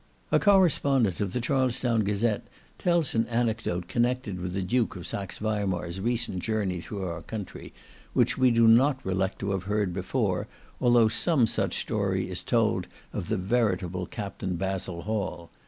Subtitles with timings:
[0.31, 2.47] "A correspondent of the Charlestown Gazette
[2.79, 7.71] tells an anecdote connected with the Duke of Saxe Weimar's recent journey through our country,
[8.13, 10.47] which we do not recollect to have heard before,
[10.79, 14.41] although some such story is told of the veritable Capt.
[14.57, 15.51] Basil Hall.